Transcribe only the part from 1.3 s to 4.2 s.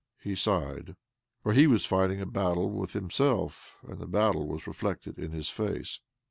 for he was fighting' a battle with himself, and the